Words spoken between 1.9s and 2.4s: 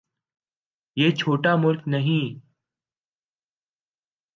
نہیں۔